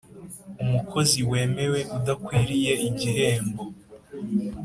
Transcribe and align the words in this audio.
umukozik 0.63 1.23
wemewe 1.31 1.79
l 1.85 1.87
udakwiriye 1.97 2.73
igihembo 2.87 3.63